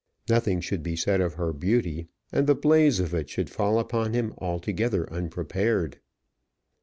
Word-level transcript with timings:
Nothing 0.27 0.61
should 0.61 0.81
be 0.81 0.95
said 0.95 1.21
of 1.21 1.35
her 1.35 1.53
beauty, 1.53 2.07
and 2.31 2.47
the 2.47 2.55
blaze 2.55 2.99
of 2.99 3.13
it 3.13 3.29
should 3.29 3.51
fall 3.51 3.77
upon 3.77 4.13
him 4.15 4.33
altogether 4.39 5.07
unprepared. 5.13 5.99